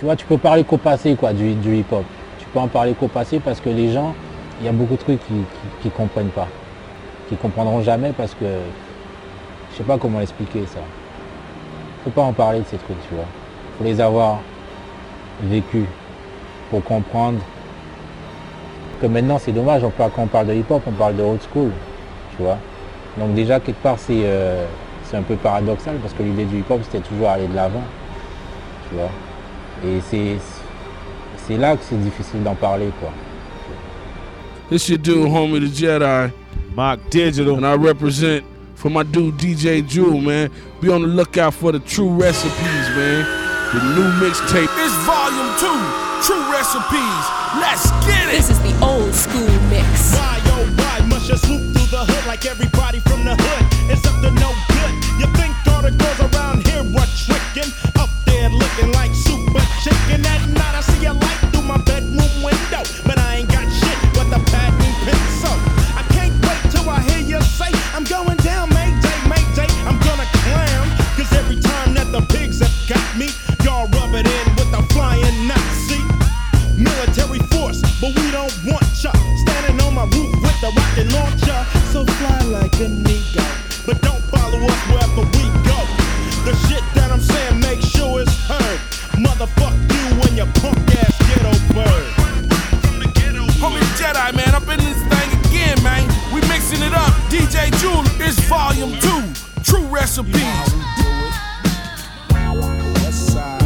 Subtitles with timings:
[0.00, 2.04] Tu vois, tu peux parler qu'au passé quoi, du, du hip-hop.
[2.38, 4.14] Tu peux en parler qu'au passé parce que les gens,
[4.58, 5.20] il y a beaucoup de trucs
[5.82, 6.48] qui, comprennent pas.
[7.28, 8.46] Qui comprendront jamais parce que
[9.70, 10.80] je sais pas comment expliquer ça.
[12.02, 13.26] Faut pas en parler de ces trucs, tu vois.
[13.76, 14.38] Faut les avoir
[15.42, 15.84] vécus
[16.70, 17.40] pour comprendre
[19.02, 21.72] que maintenant c'est dommage, on quand on parle de hip-hop, on parle de old school,
[22.34, 22.56] tu vois.
[23.18, 24.64] Donc déjà quelque part c'est euh,
[25.12, 27.84] un peu paradoxal parce que l'idée du hip-hop c'était toujours aller de l'avant,
[28.88, 29.10] tu vois.
[29.84, 33.10] Et c'est là que c'est difficile d'en parler quoi.
[34.70, 36.32] This your dude, homie, the Jedi.
[36.74, 37.56] Mock Digital.
[37.56, 40.50] And I represent for my dude DJ Jewel, man.
[40.80, 43.26] Be on the lookout for the true recipes, man.
[43.74, 44.68] The new mixtape.
[44.70, 45.80] It's volume two.
[46.22, 47.24] True recipes.
[47.58, 48.36] Let's get it.
[48.36, 50.14] This is the old school mix.
[50.14, 53.90] Why, oh, why must you swoop through the hood like everybody from the hood?
[53.90, 54.92] It's up to no good.
[55.18, 57.72] You think all the girls around here were tricking?
[57.98, 58.10] Up
[100.10, 100.42] Recipes.
[103.04, 103.62] West side.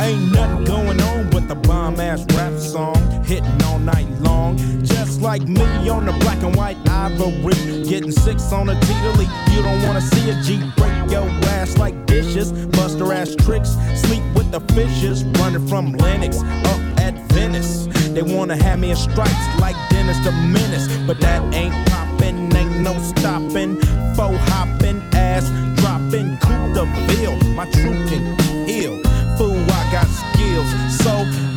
[0.00, 2.96] Ain't nothing going on but the bomb ass rap song.
[3.24, 4.58] Hitting all night long.
[4.82, 9.28] Just like me on the black and white ivory, getting six on a T-Lee.
[9.54, 10.58] You don't wanna see a G.
[10.76, 15.92] Break your ass like dishes, bust her ass tricks, sleep with the fishes, running from
[15.92, 16.89] Lennox up
[17.32, 17.86] Venice.
[18.14, 22.80] They wanna have me in stripes like Dennis the Menace, but that ain't poppin', ain't
[22.80, 23.80] no stopping.
[24.14, 27.36] Faux hoppin', ass droppin', coup de ville.
[27.54, 28.24] My truth can
[28.68, 29.00] heal.
[29.36, 30.70] Fool, I got skills.
[31.02, 31.12] So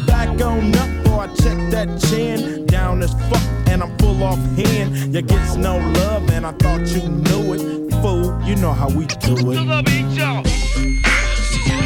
[0.06, 2.66] back on up, or I check that chin.
[2.68, 5.14] Down as fuck, and I'm full off hand.
[5.14, 7.92] You gets no love, and I thought you knew it.
[8.02, 9.58] Fool, you know how we do it.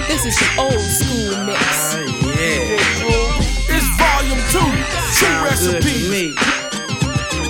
[0.07, 1.95] This is the old school mix.
[2.39, 3.46] It's
[4.37, 4.59] volume two.
[5.17, 6.09] True good to recipes.
[6.09, 6.33] me.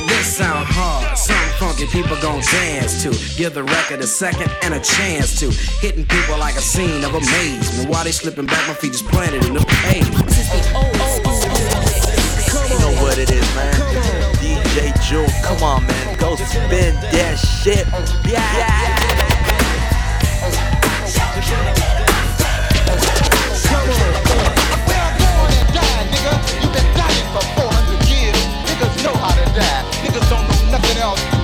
[0.08, 3.12] This sound hard, something funky people gon' dance to.
[3.38, 5.52] Give the record a second and a chance to.
[5.82, 7.90] Hitting people like a scene of amazement.
[7.90, 10.26] While they slipping back, my feet just planted in the pavement.
[10.28, 12.72] This is the old school mix.
[12.72, 13.74] You know what it is, man.
[14.40, 16.18] DJ Jewel, come on, man.
[16.18, 17.86] Go spin that shit.
[18.30, 19.18] Yeah.
[31.00, 31.37] I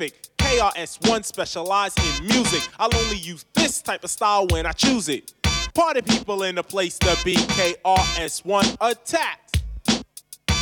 [0.00, 0.36] specific.
[0.38, 2.62] KRS-One specialize in music.
[2.78, 5.32] I'll only use this type of style when I choose it.
[5.74, 7.34] Party people in the place to be.
[7.36, 9.62] KRS-One attacked.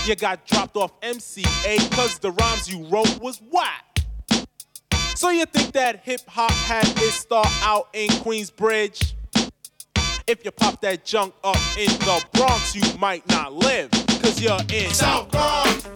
[0.07, 3.85] You got dropped off MCA cause the rhymes you wrote was whack.
[5.15, 9.15] So you think that hip hop had its start out in Queensbridge?
[10.27, 13.91] If you pop that junk up in the Bronx, you might not live,
[14.21, 15.87] cause you're in South Bronx,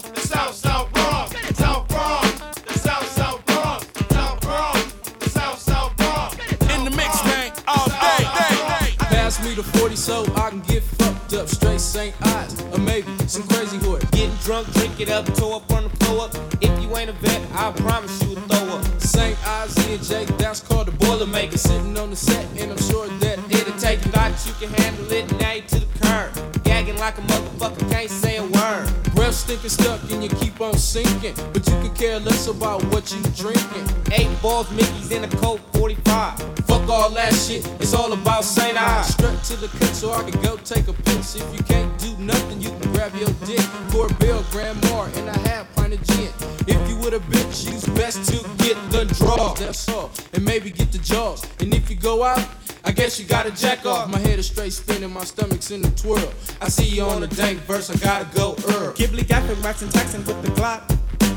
[10.03, 11.47] so I can get fucked up.
[11.47, 12.13] Straight St.
[12.21, 14.01] Ides, or maybe some crazy hood.
[14.11, 16.29] Getting drunk, drink it up, toe up on the floor.
[16.59, 19.01] If you ain't a vet, I promise you a throw up.
[19.01, 19.37] St.
[19.47, 21.57] Ides and Jake, that's called the Boilermaker.
[21.57, 25.09] Sitting on the set, and I'm sure that It'll take you thought you can handle
[25.09, 26.63] it, now you to the curb.
[26.63, 28.89] Gagging like a motherfucker, can't say a word.
[29.15, 31.35] breath stinking stuck and you keep on sinking.
[31.53, 33.87] But you could care less about what you drinking.
[34.11, 36.62] Eight balls, Mickey's in a Colt 45.
[36.83, 38.75] Fuck all that shit, it's all about St.
[38.75, 39.03] I.
[39.03, 41.37] Straight to the cut so I can go take a piss.
[41.37, 43.65] If you can't do nothing, you can grab your dick.
[43.89, 46.29] Court bill, grandma, and a half pint of gin.
[46.67, 49.53] If you with a bitch, you's best to get the draw.
[49.53, 51.47] That's all, and maybe get the jaws.
[51.61, 52.45] And if you go out,
[52.83, 54.09] I guess you gotta jack off.
[54.09, 56.33] My head is straight spinning, my stomach's in a twirl.
[56.59, 58.91] I see you on the dank verse, I gotta go Earl.
[58.93, 60.81] Ghibli gapping, waxing, taxing with the Glock.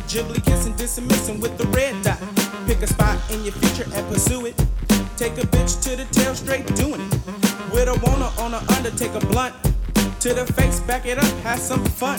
[0.08, 2.18] Ghibli kissing, dissing, missing with the red dot.
[2.66, 4.60] Pick a spot in your future and pursue it.
[5.16, 7.12] Take a bitch to the tail, straight doing it.
[7.72, 9.54] With a wanna on a under, take a blunt.
[10.20, 12.18] To the face, back it up, have some fun.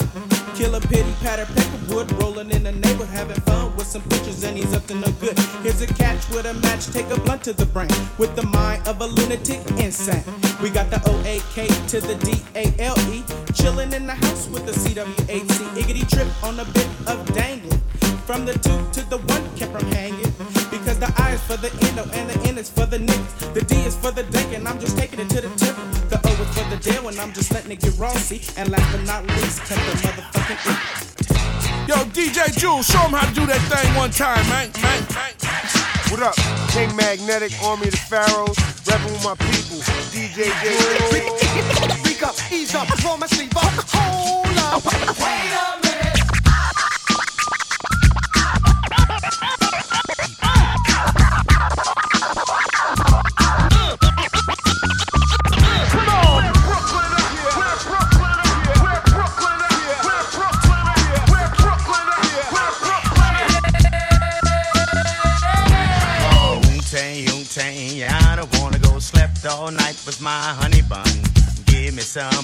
[0.56, 4.56] Kill a pity patter, peckerwood, rolling in the neighborhood, having fun with some pictures, and
[4.56, 5.38] he's up to no good.
[5.62, 7.90] Here's a catch with a match, take a blunt to the brain.
[8.18, 10.24] With the mind of a lunatic insane.
[10.60, 13.22] We got the O A K to the D A L E.
[13.54, 15.64] Chilling in the house with the C W A C.
[15.80, 17.80] Iggity trip on a bit of dangling.
[18.28, 20.20] From the two to the one, kept from hanging.
[20.68, 23.54] Because the I is for the endo and the N is for the niggas.
[23.54, 25.74] The D is for the dank, and I'm just taking it to the tip.
[26.12, 28.44] The O is for the deal, and I'm just letting it get rassy.
[28.58, 31.88] And last but not least, cut the motherfucking E.
[31.88, 34.68] Yo, DJ Jules, show him how to do that thing one time, man.
[34.84, 35.32] man, man.
[36.12, 36.36] What up?
[36.68, 39.80] King Magnetic, Army of the Pharaohs, rapping with my people,
[40.12, 40.76] DJ J.
[42.04, 43.72] Speak up, ease up, roll my sleeve up.
[43.88, 44.84] Hold up.
[44.84, 45.87] Wait a minute.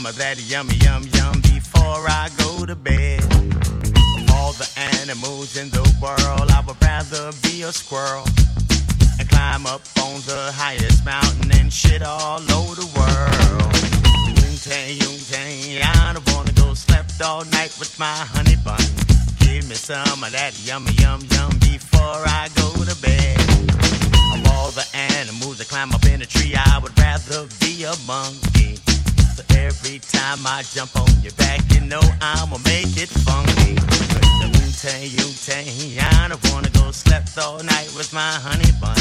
[0.05, 3.25] Some of that yummy, yum, yum before I go to bed.
[3.25, 8.27] Of all the animals in the world, I would rather be a squirrel
[9.19, 13.73] and climb up on the highest mountain and shit all over the world.
[14.45, 18.85] Wu-Tang, Wu-Tang, I don't wanna go slept all night with my honey bun.
[19.41, 23.41] Give me some of that yummy, yum, yum before I go to bed.
[24.37, 27.95] Of all the animals that climb up in a tree, I would rather be a
[28.07, 28.44] monkey.
[28.44, 28.44] So every
[30.37, 33.75] time I jump on your back, you know I'ma make it funky.
[33.75, 38.97] The Wu-Tang, Wu-Tang, I don't wanna go slept all night with my honey bun.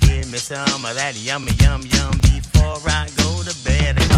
[0.00, 4.17] Give me some of that yummy, yum, yum before I go to bed.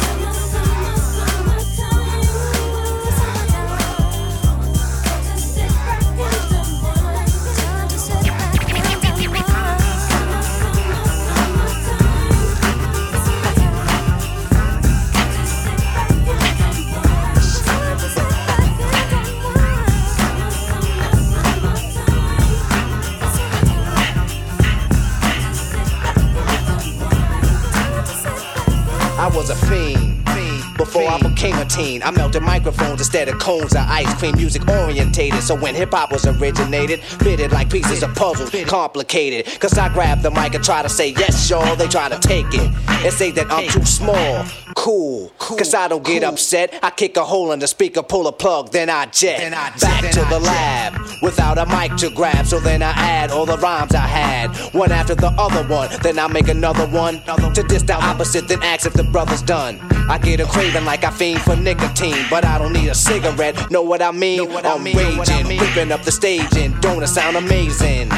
[33.01, 34.35] Instead of cones of ice cream.
[34.37, 39.59] Music orientated, so when hip hop was originated, fitted like pieces of puzzles, complicated.
[39.59, 41.75] Cause I grab the mic and try to say yes, y'all.
[41.75, 44.45] They try to take it and say that I'm too small.
[44.75, 46.79] Cool, cause I don't get upset.
[46.83, 49.51] I kick a hole in the speaker, pull a plug, then I jet.
[49.51, 52.45] Back to the lab without a mic to grab.
[52.45, 55.89] So then I add all the rhymes I had, one after the other one.
[56.01, 59.41] Then I make another one another to diss the opposite, then ask if the brother's
[59.41, 59.79] done.
[60.09, 63.71] I get a craving like I fiend for nicotine, but I don't need a cigarette.
[63.71, 64.49] Know what I mean?
[64.51, 68.09] What I'm raging, ripping up the stage, and don't it sound amazing?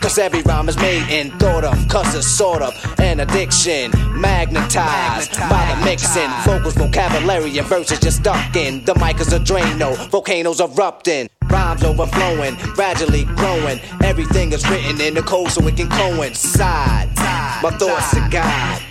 [0.00, 3.92] Cause every rhyme is made and thought of, cause it's sort of an addiction.
[4.20, 6.28] Magnetized by the mixing,
[6.74, 8.84] vocabulary, and verses just stuck in.
[8.84, 11.28] The mic is a Drano, volcanoes erupting.
[11.50, 13.80] Rhymes overflowing, gradually growing.
[14.02, 17.08] Everything is written in the code so it can coincide.
[17.62, 18.82] My thoughts to God.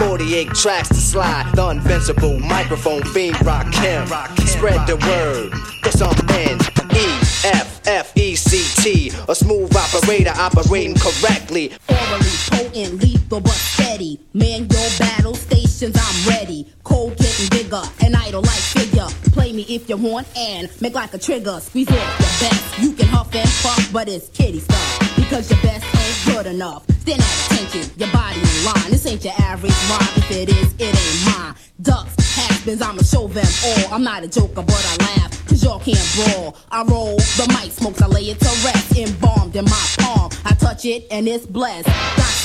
[0.00, 1.52] 48 tracks to slide.
[1.54, 4.06] The invincible microphone fiend rock him.
[4.46, 5.52] Spread the word.
[5.82, 6.58] Cause I'm N
[6.96, 7.06] E
[7.44, 9.12] F F E C T.
[9.28, 11.72] A smooth operator operating correctly.
[11.88, 14.18] Orally potent, lethal but steady.
[14.32, 16.66] Man your battle stations, I'm ready.
[16.90, 19.06] Cold getting bigger, an idol like figure.
[19.30, 21.60] Play me if you want and make like a trigger.
[21.60, 22.78] Squeeze it your best.
[22.80, 25.14] You can huff and puff, but it's kitty stuff.
[25.14, 26.84] Because your best ain't good enough.
[27.02, 28.90] Stand at attention, your body in line.
[28.90, 30.14] This ain't your average rhyme.
[30.16, 31.54] If it is, it ain't mine.
[31.80, 33.94] Ducks, has-beens, I'ma show them all.
[33.94, 35.46] I'm not a joker, but I laugh.
[35.46, 36.56] Cause y'all can't brawl.
[36.70, 38.98] I roll the mic smokes, I lay it to rest.
[38.98, 40.30] Embalmed in my palm.
[40.44, 41.86] I touch it and it's blessed.
[41.86, 42.39] Got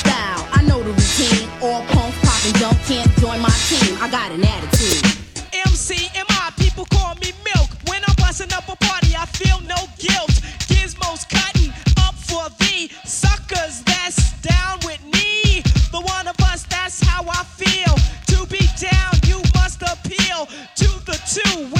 [0.56, 1.48] I know the routine.
[1.60, 3.96] All punks pop and jump can't join my team.
[4.00, 5.04] I got an attitude.
[5.52, 7.68] MC and people call me Milk.
[7.88, 10.32] When I'm busting up a party, I feel no guilt.
[10.70, 15.60] Gizmos cutting up for the suckers that's down with me.
[15.92, 17.94] The one of us, that's how I feel.
[18.32, 20.46] To be down, you must appeal
[20.80, 21.75] to the two.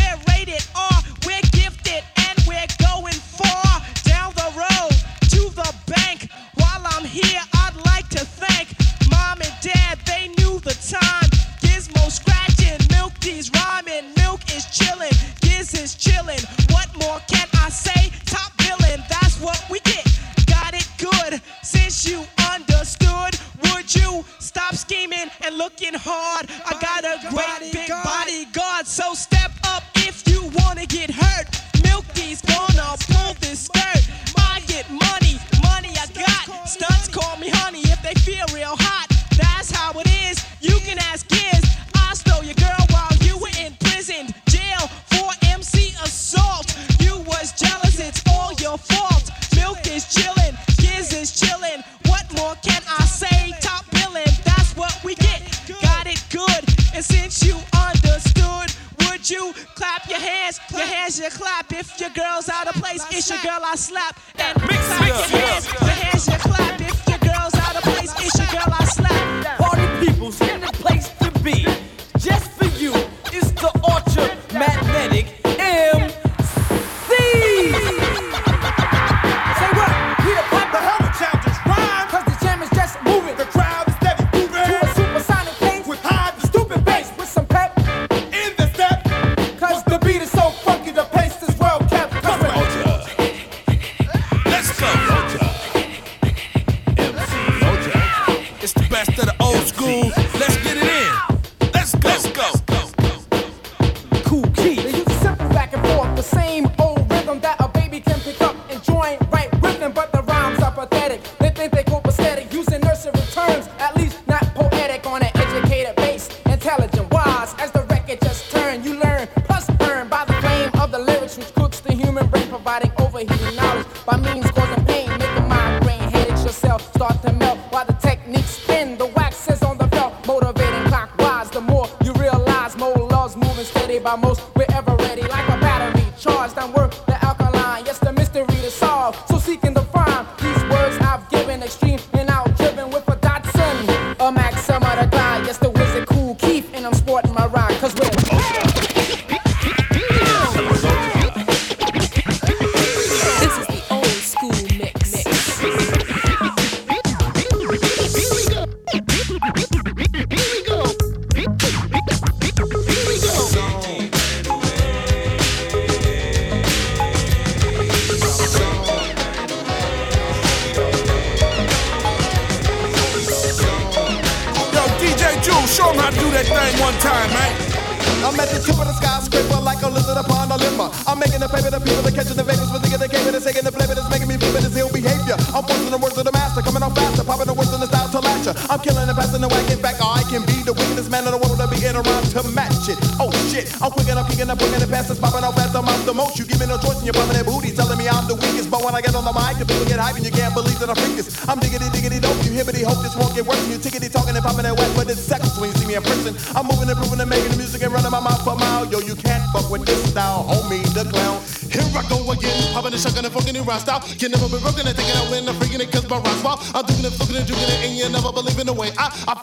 [213.66, 214.00] Fucking style.
[214.18, 216.62] Can never be broken and thinking I win, I'm freaking it cause my rhymes wild.
[216.74, 219.10] I'm doing it, flipping and juking it, and you never believe in the way I,
[219.26, 219.34] I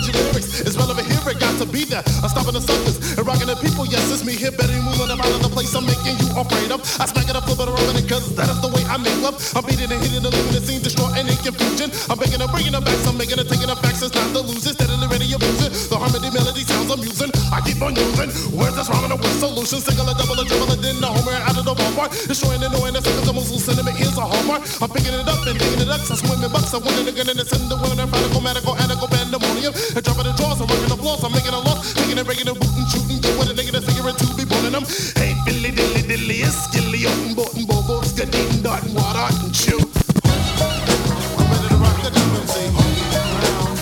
[0.00, 2.02] intelligent lyrics is relevant here, it got to be there.
[2.24, 5.32] I'm stopping the suckers and rocking the people, yes, it's me here, better moving around
[5.32, 6.80] in the place I'm making you afraid of.
[7.00, 9.16] I smack it up, flip it around it, cause that is the way I make
[9.20, 9.36] love.
[9.52, 11.92] I'm beating and hitting the living the scene, destroying any confusion.
[12.08, 14.42] I'm making and bringing them back, I'm making it, taking the facts, it's not the
[14.42, 15.72] losers, steadily ready, abusing.
[15.92, 17.30] The harmony melody sounds amusing.
[17.52, 19.80] I keep on using words that's wrong and the word solution.
[19.82, 22.14] Single a double a triple, and then the homer out of the ballpark.
[22.30, 23.96] Destroying and knowing the seconds of muscle sentiment.
[23.96, 24.62] Here's a hallmark.
[24.78, 26.00] I'm picking it up and digging it up.
[26.06, 26.70] So swimming bucks.
[26.70, 28.06] I'm winning again and it's in the winner.
[28.06, 29.74] Radical, medical, anical, pandemonium.
[29.96, 31.24] And dropping the drawers, I'm working the floors.
[31.24, 31.96] I'm making a loss.
[31.98, 33.18] Making it, breaking it, booting, shooting.
[33.18, 34.84] Get with a nigga to be boning them.
[35.18, 39.82] Hey, Billy, dilly, dilly, it's skilly, oatin', boatin', bobo, skadeen, dartin', water, and chew.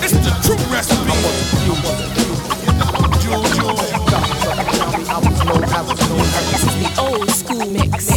[0.01, 1.09] It's the true recipe.
[6.49, 8.09] This is the old school mix.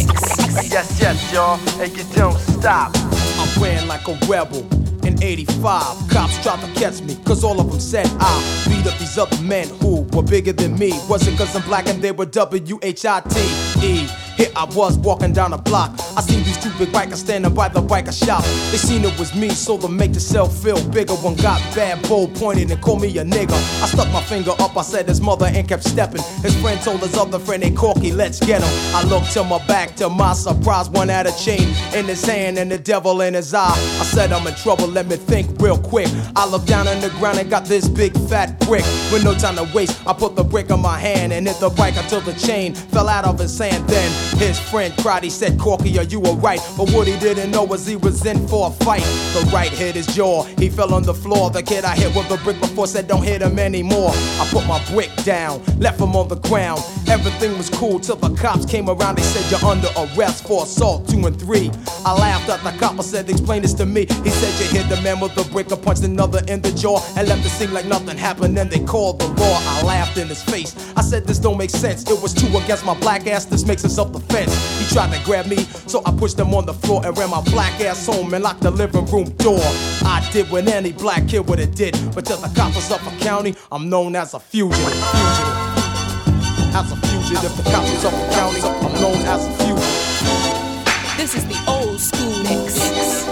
[0.65, 1.57] Yes, yes, y'all.
[1.77, 2.91] Hey, you don't stop.
[3.37, 4.82] I'm ran like a rebel.
[5.23, 8.99] In 85, cops tried to catch me, cause all of them said I beat up
[8.99, 10.91] these other men who were bigger than me.
[11.07, 14.22] Was it cause I'm black and they were W-H-I-T-E?
[14.37, 15.91] Here I was walking down the block.
[16.17, 18.43] I seen these two big bikers standing by the biker shop.
[18.71, 21.13] They seen it was me, so to make themselves feel bigger.
[21.13, 23.53] One got bad, bold, pointed, and called me a nigga.
[23.81, 26.21] I stuck my finger up, I said his mother and kept stepping.
[26.41, 28.95] His friend told his other friend, hey, Corky, let's get him.
[28.95, 32.57] I looked to my back, to my surprise, one had a chain in his hand
[32.57, 33.69] and the devil in his eye.
[33.69, 36.07] I said, I'm in trouble, let me think real quick.
[36.35, 38.85] I looked down on the ground and got this big fat brick.
[39.11, 41.69] With no time to waste, I put the brick in my hand and hit the
[41.69, 43.87] bike until the chain fell out of his hand.
[43.87, 46.59] Then his friend cried, he said, Corky, are you alright?
[46.77, 49.03] But what he didn't know was he was in for a fight.
[49.33, 51.49] The right hit his jaw, he fell on the floor.
[51.49, 54.11] The kid I hit with the brick before said, Don't hit him anymore.
[54.13, 56.81] I put my brick down, left him on the ground.
[57.07, 59.17] Everything was cool till the cops came around.
[59.17, 61.71] They said, You're under arrest for assault two and three.
[62.05, 64.01] I laughed at the cop, I said, Explain this to me.
[64.23, 66.99] He said, You hit the man with the brick, I punched another in the jaw,
[67.15, 68.57] and left it seem like nothing happened.
[68.57, 69.59] Then they called the law.
[69.61, 70.75] I laughed in his face.
[70.97, 72.09] I said, This don't make sense.
[72.09, 74.53] It was two against my black ass, this makes up the fence.
[74.79, 77.41] He tried to grab me, so I pushed him on the floor and ran my
[77.41, 79.61] black ass home and locked the living room door.
[80.03, 83.55] I did what any black kid would have did, but the cops was Suffolk County,
[83.71, 84.83] I'm known as a fugitive.
[84.83, 85.73] Fugitive.
[86.75, 90.63] As a fugitive, the cops was Suffolk County, I'm known as a fugitive.
[91.17, 91.72] This is the
[92.43, 93.23] mix.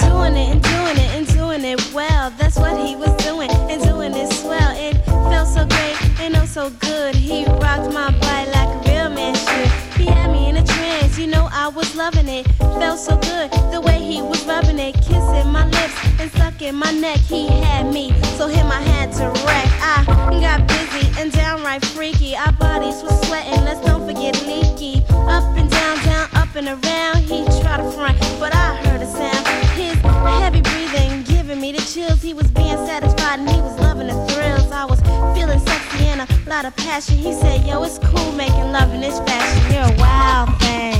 [0.00, 2.30] Doing it and doing it and doing it well.
[2.38, 4.72] That's what he was doing and doing it swell.
[4.76, 7.14] It felt so great and oh so good.
[7.14, 9.70] He rocked my body like a real man should.
[9.98, 12.46] He had me in a trance, you know I was loving it.
[12.58, 16.92] Felt so good the way he was rubbing it, kissing my lips and sucking my
[16.92, 17.18] neck.
[17.18, 19.68] He had me, so hit my hand to wreck.
[19.82, 20.04] I
[20.40, 22.36] got busy and downright freaky.
[22.36, 25.04] Our bodies were sweating, let's don't forget leaky.
[25.10, 27.18] Up and down, down, and around.
[27.18, 29.46] He tried to front, but I heard a sound.
[29.76, 29.94] His
[30.40, 32.22] heavy breathing giving me the chills.
[32.22, 34.70] He was being satisfied and he was loving the thrills.
[34.72, 35.00] I was
[35.36, 37.16] feeling sexy and a lot of passion.
[37.16, 39.72] He said, Yo, it's cool making love in this fashion.
[39.72, 40.94] You're a wild thing.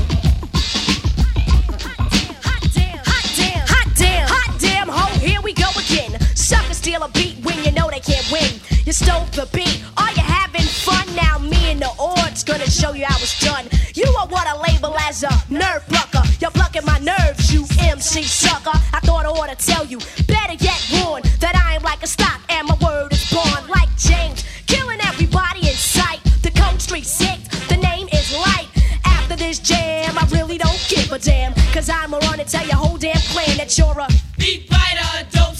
[1.83, 4.27] Hot damn, hot damn, Hot damn!
[4.27, 4.87] Hot damn!
[4.87, 6.19] ho, here we go again.
[6.35, 8.59] Suckers steal a beat when you know they can't win.
[8.85, 10.40] You stole the beat, are you having
[10.81, 11.05] fun?
[11.15, 13.65] Now me and the odds gonna show you how it's done.
[13.93, 16.23] You are what I label as a nerve plucker.
[16.39, 18.77] You're plucking my nerves, you MC sucker.
[18.93, 22.07] I thought I ought to tell you, better yet warn that I am like a
[22.07, 26.19] stock and my word is born like James, killing everybody in sight.
[26.41, 28.67] The Street Six, the name is Light.
[29.05, 31.53] After this jam, I really don't give a damn.
[31.73, 35.50] Cause I'ma run and tell your whole damn clan that you're a beat fighter, dope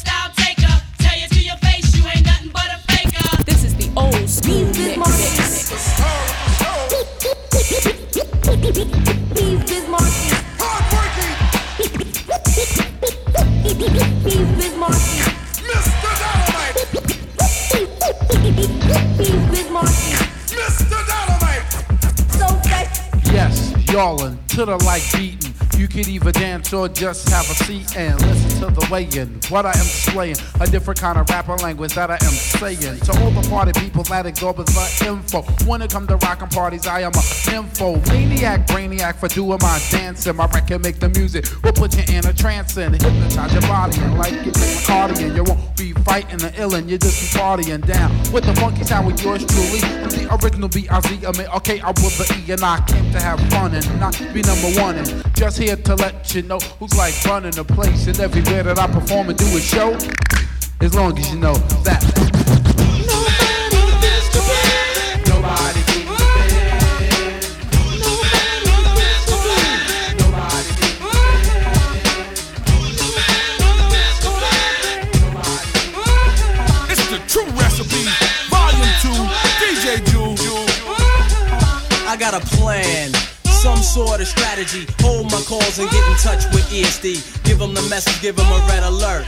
[23.92, 25.51] y'all to the like beating.
[25.78, 29.42] You could either dance or just have a seat and listen to the weighing.
[29.50, 30.38] What I am slaying.
[30.60, 33.00] a different kind of rapper language that I am saying.
[33.00, 35.42] To all the party people that exorbitant the info.
[35.66, 39.82] When it come to rockin' parties, I am a info maniac, brainiac for doing my
[39.90, 40.36] dancing.
[40.36, 44.00] My record make the music We'll put you in a trance and hypnotize your body
[44.00, 44.56] and like it
[44.86, 45.36] cardigan.
[45.36, 49.08] You won't be fighting the illin', you just be partying down with the funky sound
[49.08, 49.80] with yours truly.
[50.10, 53.40] The original B-I-Z, I mean, okay, I was the E and I came to have
[53.50, 57.14] fun and not be number one and just here to let you know who's like
[57.26, 59.98] running the place and everywhere that I perform and do a show.
[60.82, 62.41] As long as you know that.
[82.32, 83.12] Got a plan.
[83.44, 84.88] Some sort of strategy.
[85.02, 87.44] Hold my calls and get in touch with ESD.
[87.44, 89.28] Give them the message, give them a red alert.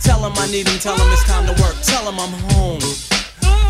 [0.00, 1.74] Tell them I need them, tell them it's time to work.
[1.82, 2.80] Tell them I'm home.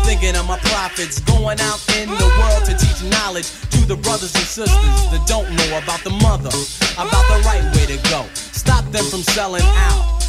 [0.03, 1.19] Thinking of my profits.
[1.21, 5.47] Going out in the world to teach knowledge to the brothers and sisters that don't
[5.55, 6.53] know about the mother,
[6.99, 8.27] about the right way to go.
[8.33, 10.19] Stop them from selling out.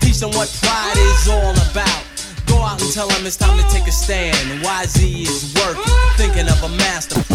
[0.00, 2.04] Teach them what pride is all about.
[2.46, 4.36] Go out and tell them it's time to take a stand.
[4.62, 7.33] YZ is working, thinking of a master.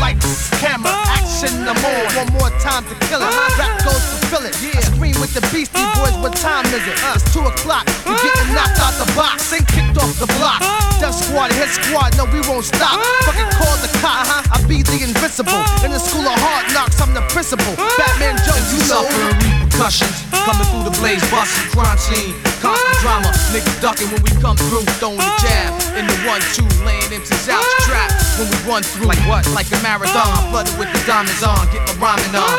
[0.00, 2.06] Lights, camera, the more.
[2.18, 3.30] One more time to kill it.
[3.54, 4.58] Rap goes to fill it.
[4.58, 6.18] I scream with the Beastie Boys.
[6.18, 6.98] What time is it?
[7.14, 7.86] It's two o'clock.
[8.02, 9.52] We getting knocked out the box.
[9.54, 10.58] Ain't kicked off the block.
[10.98, 12.18] Death squad, hit squad.
[12.18, 12.98] No, we won't stop.
[13.22, 14.26] Fucking call the cop.
[14.50, 15.62] I be the invisible.
[15.86, 17.70] In the school of hard knocks, I'm the principal.
[17.94, 19.06] Batman Jones, you know.
[19.06, 23.30] Repercussions coming through the blaze, busting crime scene, constant drama.
[23.54, 27.46] Niggas ducking when we come through, throwing the jab in the one two, laying MCs
[27.46, 28.10] out the trap
[28.42, 29.06] when we run through.
[29.06, 29.46] Like what?
[29.54, 32.56] Like a marathon, flooded with the diamonds on, get my rhyming on,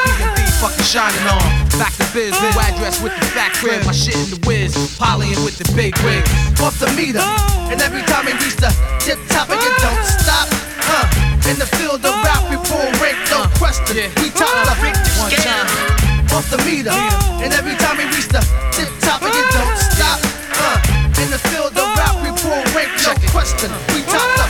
[0.61, 1.41] fucking shining on.
[1.79, 5.41] Back to biz, new address with the fat crib, my shit in the whiz, polying
[5.43, 6.23] with the big wig.
[6.61, 7.23] off the meter.
[7.71, 10.47] And every time we reach the tip top, and you don't stop.
[10.85, 11.49] Huh.
[11.49, 14.09] In the field of rap, we pull rank, no question.
[14.21, 14.75] We top the
[15.17, 15.69] One time.
[16.33, 16.93] off the meter.
[17.41, 18.41] And every time we reach the
[18.73, 20.19] tip top, and you don't stop.
[20.53, 21.21] Huh.
[21.21, 23.69] In the field of rap, we pull rank, no question.
[23.93, 24.48] We top the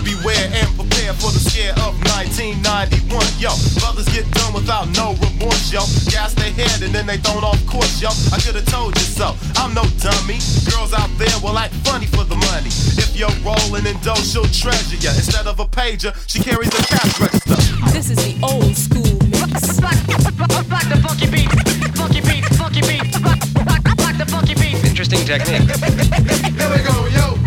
[0.00, 3.04] Let beware and prepare for the scare of 1991.
[3.36, 3.52] Yo,
[3.84, 5.84] brothers get done without no remorse, yo.
[6.08, 8.08] Gas their head and then they thrown off course, yo.
[8.32, 9.36] I could've told you so.
[9.60, 10.40] I'm no dummy.
[10.72, 12.72] Girls out there will act funny for the money.
[12.96, 15.12] If you're rolling in dough, she'll treasure ya.
[15.12, 17.60] Instead of a pager, she carries a cash register.
[17.92, 19.80] This is the old school mix.
[19.84, 21.52] Black the funky beat,
[21.92, 23.04] funky beat, funky beat.
[23.20, 24.80] Black, black the funky beat.
[24.80, 25.68] Interesting technique.
[25.68, 27.39] Here we go, yo.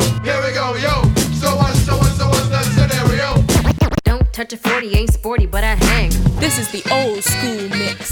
[4.34, 6.10] Touch a 40, ain't sporty, but I hang.
[6.40, 8.12] This is the old school mix.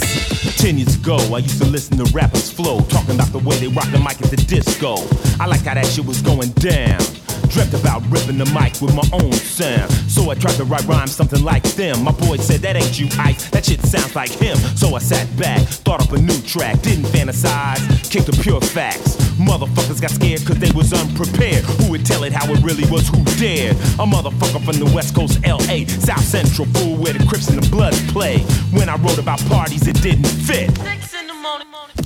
[0.61, 3.67] Ten years ago, I used to listen to rappers flow, talking about the way they
[3.67, 4.97] rock the mic at the disco.
[5.39, 7.01] I like how that shit was going down.
[7.49, 9.91] Dreamt about ripping the mic with my own sound.
[10.09, 12.03] So I tried to write rhymes something like them.
[12.03, 13.49] My boy said, That ain't you, Ice.
[13.49, 14.57] That shit sounds like him.
[14.77, 17.81] So I sat back, thought up a new track, didn't fantasize,
[18.11, 19.20] kicked the pure facts.
[19.41, 21.63] Motherfuckers got scared cause they was unprepared.
[21.65, 23.07] Who would tell it how it really was?
[23.09, 23.75] Who dared?
[23.97, 27.69] A motherfucker from the West Coast, LA, South Central, fool where the Crips and the
[27.69, 28.39] Bloods play.
[28.71, 30.69] When I wrote about parties, it didn't fit.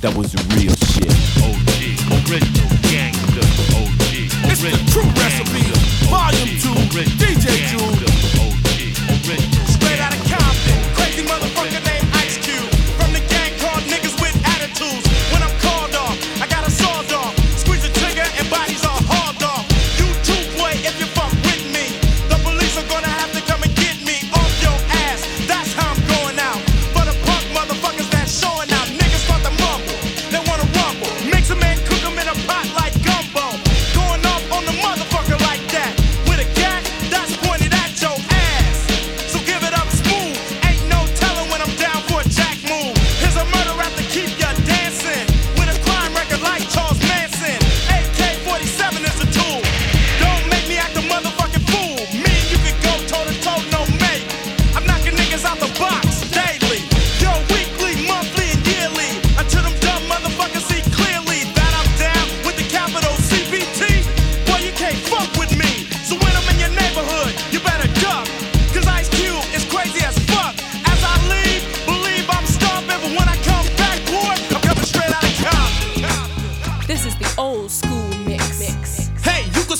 [0.00, 1.12] That was the real shit.
[1.44, 1.76] OG,
[2.24, 3.44] original gangster.
[3.76, 5.62] OG, original it's the true recipe,
[6.08, 6.74] volume two,
[7.20, 7.96] DJ Jewel.
[9.26, 9.75] Straight out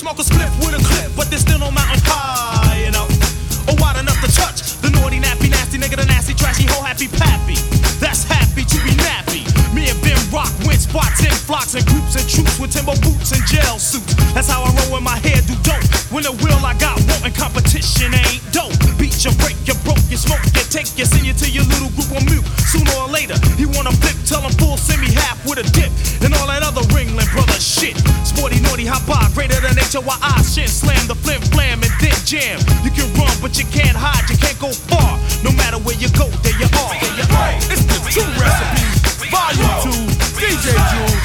[0.06, 3.10] smoke a split with a clip, but there's still no mountain high enough
[3.66, 6.86] oh, or wide enough to touch the naughty, nappy, nasty nigga, the nasty, trashy, whole
[6.86, 7.58] happy pappy.
[7.98, 9.42] That's happy to be nappy.
[9.74, 13.34] Me and Ben Rock win spots in flocks and groups and troops with timber boots
[13.34, 14.14] and jail suits.
[14.30, 15.82] That's how I roll with my hair, do dope.
[16.14, 18.78] When the will I got, wanting competition ain't dope.
[19.02, 21.90] Beat your break, you broke, you smoke, you take, you send you to your little
[21.98, 22.46] group on mute.
[22.70, 25.90] Sooner or later, he wanna flip, tell him full, send me half with a dip.
[28.86, 30.14] Hop by, greater than HOI
[30.46, 30.70] shit.
[30.70, 32.62] Slam the flim, flam, and then jam.
[32.86, 35.18] You can run, but you can't hide, you can't go far.
[35.42, 36.94] No matter where you go, there you are.
[37.02, 37.52] There you are.
[37.66, 41.15] It's the True Recipes, Volume 2, DJ Jules.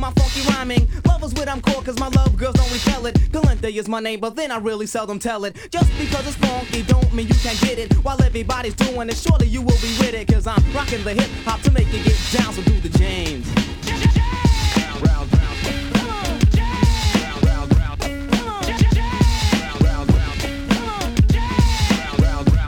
[0.00, 0.88] My funky rhyming.
[1.06, 3.14] Lovers with I'm core, cause my love girls don't repel it.
[3.30, 5.54] Galente is my name, but then I really seldom tell it.
[5.70, 7.92] Just because it's funky don't mean you can't get it.
[8.04, 10.26] While everybody's doing it, surely you will be with it.
[10.28, 13.46] Cause I'm rocking the hip hop to make you get down, so do the James.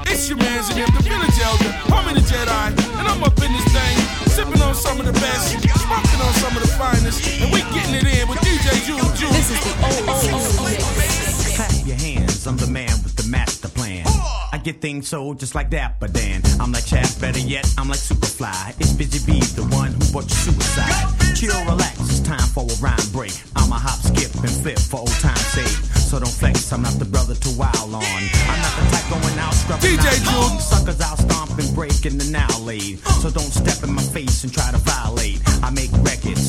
[0.06, 0.70] It's your man's.
[0.70, 3.96] I'm in the Jedi, and I'm up in this thing,
[4.28, 7.94] sipping on some of the best, smoking on some of the finest, and we getting
[7.94, 9.30] it in with DJ Jewel.
[9.30, 13.28] This is the oh, oh, old oh, Clap your hands, I'm the man with the
[13.28, 14.04] master plan.
[14.52, 17.88] I get things sold just like that, but then I'm like Chad, better yet, I'm
[17.88, 18.74] like Superfly.
[18.80, 21.36] It's Busy Bee, the one who brought you suicide.
[21.36, 23.32] Chill, relax, it's time for a rhyme break.
[23.56, 25.92] I'm a hop, skip, and flip for old time's sake.
[26.12, 28.04] So don't flex, I'm not the brother to wild on.
[28.04, 30.60] I'm not the type going out scrubbing DJ out.
[30.60, 32.98] Suckers out stomping, breaking the now lead.
[33.22, 35.40] So don't step in my face and try to violate.
[35.62, 36.41] I make records,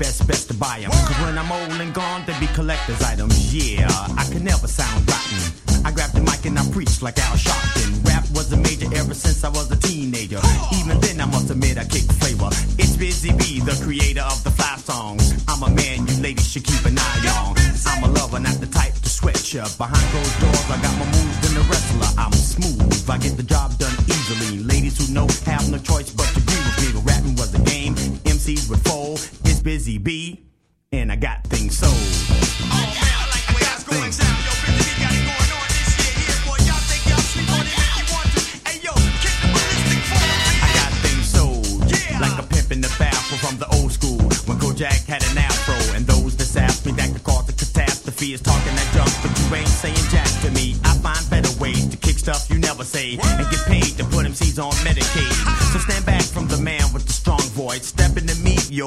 [0.00, 0.90] best best to buy them.
[0.90, 3.36] Cause when I'm old and gone, they be collector's items.
[3.54, 3.86] Yeah,
[4.16, 5.40] I can never sound rotten.
[5.84, 8.04] I grabbed the mic and I preached like Al Sharpton.
[8.08, 10.40] Rap was a major ever since I was a teenager.
[10.80, 12.48] Even then, I must admit I kicked flavor.
[12.80, 15.44] It's Busy Bee, the creator of the fly songs.
[15.46, 17.54] I'm a man you ladies should keep an eye on.
[17.86, 19.68] I'm a lover, not the type to sweat ya.
[19.76, 22.10] Behind closed doors, I got my moves than the wrestler.
[22.16, 24.64] I'm smooth, I get the job done easily.
[24.64, 26.88] Ladies who know have no choice but to be with me.
[26.96, 29.20] The rapping was a game, MCs would full.
[29.98, 30.44] B,
[30.92, 31.92] and I got things sold.
[32.72, 32.92] I
[40.74, 41.90] got things sold.
[42.20, 44.18] Like a pimp in the bathroom from the old school.
[44.46, 44.58] When
[45.10, 48.74] had an afro, and those that sapped me that could cause a catastrophe is talking
[48.76, 50.76] that junk, but you ain't saying jack to me.
[50.84, 54.24] I find better ways to kick stuff you never say, and get paid to put
[54.26, 55.59] MCs on Medicaid.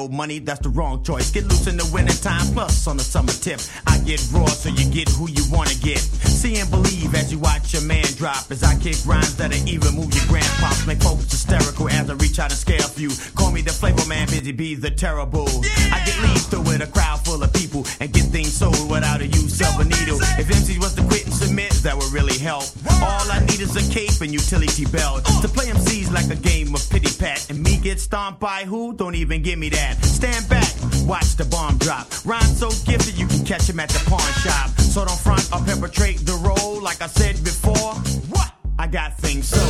[0.08, 1.30] Money, that's the wrong choice.
[1.30, 3.60] Get loose in the winter time, plus on the summer tip.
[3.86, 5.98] I get raw so you get who you wanna get.
[5.98, 8.50] See and believe as you watch your man drop.
[8.50, 10.86] As I kick rhymes that'll even move your grandpops.
[10.86, 13.10] Make folks hysterical as I reach out and scare a few.
[13.34, 15.48] Call me the flavor man, busy bee the terrible.
[15.92, 17.73] I get leads through with a crowd full of people
[18.04, 20.18] and get things sold without a use of a needle.
[20.36, 22.64] If MCs was to quit and submit, that would really help.
[23.00, 26.74] All I need is a cape and utility belt to play MCs like a game
[26.74, 27.48] of pity pat.
[27.48, 28.92] And me get stomped by who?
[28.92, 30.04] Don't even give me that.
[30.04, 30.70] Stand back,
[31.06, 32.06] watch the bomb drop.
[32.26, 34.68] Rhyme so gifted you can catch him at the pawn shop.
[34.80, 37.94] So don't front or perpetrate the role like I said before.
[38.28, 38.52] What?
[38.78, 39.68] I got things sold.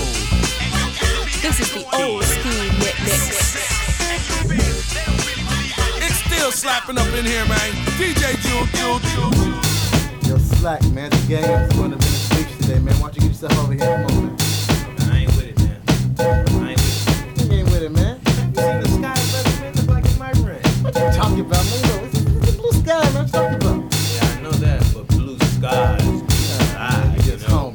[1.40, 3.54] This is the old school mix.
[6.46, 7.72] It's still slapping up in here, man.
[7.96, 9.32] DJ Jewel, Jewel, Jewel.
[10.28, 11.08] Yo, slack, man.
[11.08, 12.94] The gang is going to be the streets today, man.
[13.00, 13.80] Why don't you get yourself over here?
[13.80, 14.36] Come on, man.
[15.08, 15.80] I ain't with it, man.
[16.18, 18.20] I ain't with You ain't with it, man.
[18.26, 20.60] You see the sky better than look like it might rain.
[20.84, 21.80] What you talking about, man?
[21.88, 23.14] Yo, it's, it's the blue sky, man.
[23.14, 23.94] What you talking about?
[24.12, 26.22] Yeah, I know that, but blue skies.
[26.76, 27.72] Ah, you know.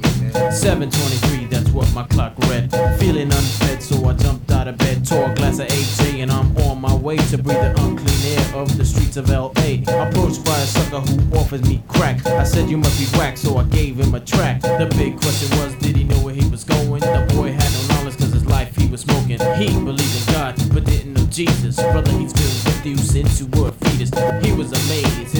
[0.53, 1.38] 723, that's
[1.79, 2.69] what my clock read.
[2.99, 6.55] Feeling unfed, so I jumped out of bed, tore a glass of AJ, and I'm
[6.57, 9.69] on my way to breathe the unclean air of the streets of LA.
[9.87, 12.25] Approached by a sucker who offers me crack.
[12.25, 14.61] I said, You must be whack, so I gave him a track.
[14.61, 16.99] The big question was, Did he know where he was going?
[16.99, 19.39] The boy had no knowledge, cause his life he was smoking.
[19.55, 21.77] He believed in God, but didn't know Jesus.
[21.77, 24.11] Brother, he's been with you since you were a fetus.
[24.43, 25.31] He was amazed,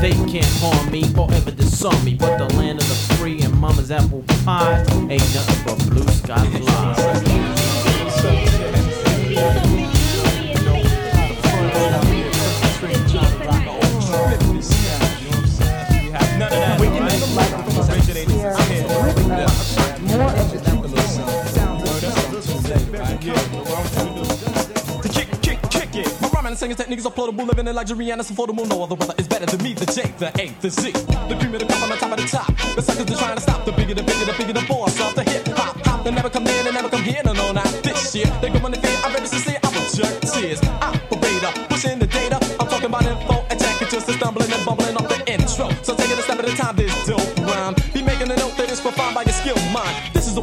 [0.00, 2.14] They can't harm me or ever disarm me.
[2.14, 4.78] But the land of the free and mama's apple pie
[5.10, 7.25] ain't nothing but blue sky Kick,
[26.66, 28.66] singing techniques are floatable, living in luxury and it's affordable.
[28.68, 29.74] No other weather is better than me.
[29.74, 32.18] The J, the A, the Z, the cream of the crop on the top of
[32.18, 32.50] the top.
[32.74, 33.64] The suckers are trying to stop.
[33.64, 35.78] The bigger, the bigger, the bigger, the boss of the hip hop.
[35.86, 37.22] Hop, they never come in and never come here.
[37.24, 38.26] No, no, not this year.
[38.40, 38.98] They go on the fear.
[39.04, 39.54] I'm ready to see.
[39.54, 40.60] I will jerk tears.
[41.14, 42.38] Operator, pushing the data.
[42.58, 43.82] I'm talking about info attack.
[43.82, 45.70] It's just a stumbling and bumbling off the intro.
[45.86, 46.25] So take it a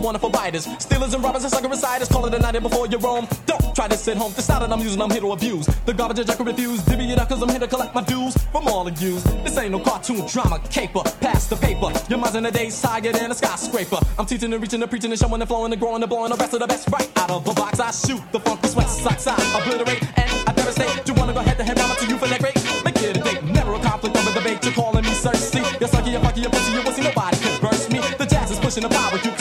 [0.03, 0.67] wonderful biters.
[0.79, 2.09] Stealers and robbers and sucker insiders.
[2.09, 3.27] Call it a night before you roam.
[3.45, 4.33] Don't try to sit home.
[4.33, 5.65] The style that I'm using, I'm here to abuse.
[5.85, 6.83] The garbage I can refuse.
[6.83, 9.23] Divvy it up cause I'm here to collect my dues from all of yous.
[9.23, 11.03] This ain't no cartoon drama caper.
[11.21, 11.91] Pass the paper.
[12.09, 13.97] Your mind's in the days higher than a skyscraper.
[14.19, 16.37] I'm teaching and reaching and preaching and showing and flowing and growing and blowing the
[16.37, 17.79] rest of the best right out of the box.
[17.79, 19.25] I shoot the funky sweat socks.
[19.27, 21.07] I obliterate and I devastate.
[21.07, 22.55] You wanna go head to head, mama, to you for that great?
[22.83, 23.43] Make it a date.
[23.43, 24.63] Never a conflict over debate.
[24.63, 25.59] You're calling me thirsty.
[25.79, 27.03] You're sucky, you're fucky, you're pussy, you're pussy.
[27.03, 27.99] Nobody can burst me.
[28.17, 29.17] The Jaz is pushing the power.
[29.23, 29.31] You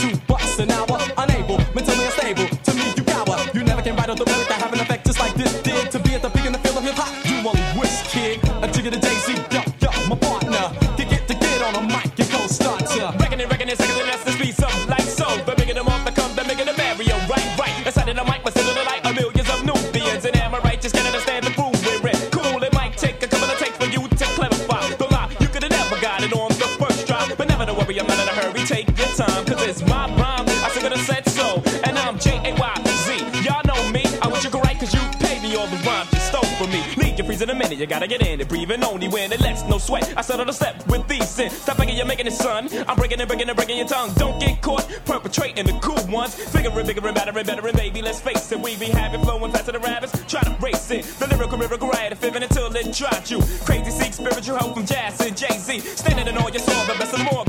[29.73, 30.47] it's my rhyme.
[30.65, 31.63] I still could have said so.
[31.85, 33.13] And I'm J-A-Y-Z.
[33.43, 34.05] Y'all know me.
[34.21, 36.71] I wish you could write cause you paid me all the rhymes you stole from
[36.71, 36.83] me.
[36.97, 38.49] Leave your freeze in a minute, you gotta get in it.
[38.49, 40.13] Breathing only when it lets no sweat.
[40.17, 41.51] I settle the step with these sin.
[41.51, 42.69] Stop thinking you're making it, son.
[42.87, 44.13] I'm breaking it, breaking it, breaking your tongue.
[44.17, 46.37] Don't get caught perpetrating the cool ones.
[46.55, 48.59] And bigger and better and better and baby, let's face it.
[48.59, 50.13] We be having flowing faster than rabbits.
[50.27, 51.05] Try to race it.
[51.19, 53.41] The lyrical miracle riot, fiving until it dropped you.
[53.65, 55.81] Crazy seek spiritual help from Jaz and Jay-Z.
[55.81, 57.45] Standing in all your song, the best and more.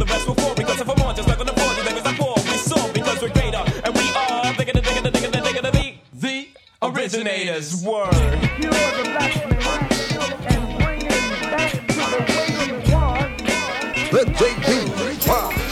[7.04, 7.84] Originators.
[7.84, 8.14] Word.
[14.12, 15.63] The JP.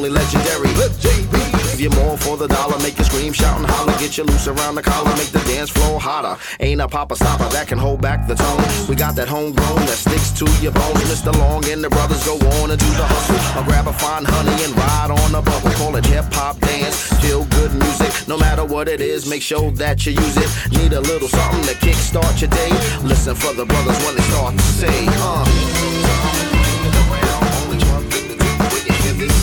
[0.00, 1.32] Only legendary Lil JB.
[1.72, 4.48] Give you more for the dollar, make you scream, shout and holler, get you loose
[4.48, 6.40] around the collar, make the dance floor hotter.
[6.58, 8.64] Ain't a papa stopper that can hold back the tone.
[8.88, 11.04] We got that homegrown that sticks to your bones.
[11.04, 11.36] Mr.
[11.36, 13.60] Long and the brothers go on and do the hustle.
[13.60, 15.70] I'll grab a fine honey and ride on a bubble.
[15.72, 18.26] Call it hip hop dance, feel good music.
[18.26, 20.48] No matter what it is, make sure that you use it.
[20.72, 22.72] Need a little something to kickstart your day.
[23.04, 25.80] Listen for the brothers when they start to say, uh.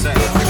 [0.08, 0.47] Let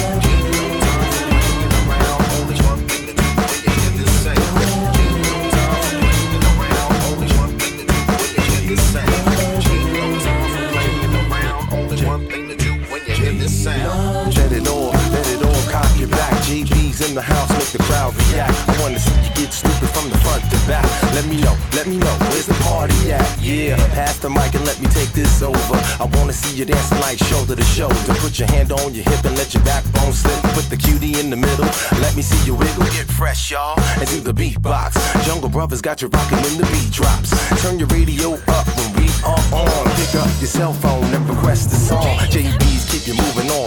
[17.17, 18.53] the house, make the crowd react.
[18.69, 20.85] I wanna see you get stupid from the front to back.
[21.17, 23.25] Let me know, let me know, where's the party at?
[23.41, 25.77] Yeah, pass the mic and let me take this over.
[25.97, 28.13] I wanna see you dancing like shoulder to shoulder.
[28.21, 30.37] Put your hand on your hip and let your backbone slip.
[30.53, 31.65] Put the cutie in the middle,
[32.05, 32.85] let me see you wiggle.
[32.93, 34.93] Get fresh, y'all, and do the beatbox.
[35.25, 37.33] Jungle Brothers got you rocking when the beat drops.
[37.63, 39.85] Turn your radio up when we are on.
[39.97, 42.17] Pick up your cell phone and request a song.
[42.29, 43.66] JB's keep you moving on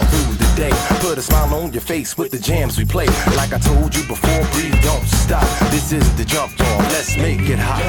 [0.61, 0.71] day.
[0.99, 3.07] Put a smile on your face with the jams we play.
[3.35, 5.47] Like I told you before, breathe, don't stop.
[5.71, 6.79] This is the jump off.
[6.93, 7.81] Let's make it hot.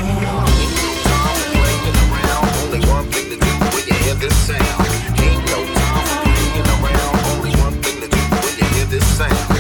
[2.65, 4.89] Only one thing to do when you hear this sound.
[5.21, 7.15] Ain't no time for playing around.
[7.37, 9.52] Only one thing to do when you hear this sound.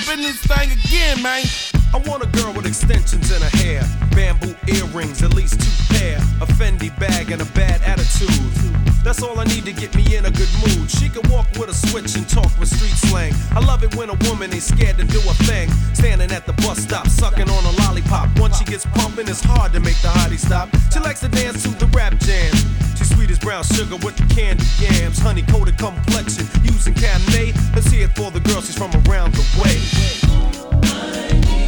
[0.00, 1.44] Up in this thing again, man.
[1.92, 3.82] I want a girl with extensions in her hair,
[4.12, 8.79] bamboo earrings, at least two pair, a Fendi bag, and a bad attitude.
[9.02, 10.90] That's all I need to get me in a good mood.
[10.90, 13.32] She can walk with a switch and talk with street slang.
[13.52, 15.70] I love it when a woman ain't scared to do a thing.
[15.94, 18.28] Standing at the bus stop, sucking on a lollipop.
[18.38, 20.68] Once she gets pumping, it's hard to make the hottie stop.
[20.92, 22.52] She likes to dance to the rap jam.
[22.96, 27.56] She's sweet as brown sugar with the candy yams, honey coated complexion, using Cabernet.
[27.74, 31.59] Let's hear it for the girl, she's from around the way.